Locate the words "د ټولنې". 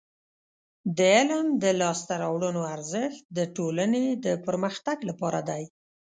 3.37-4.05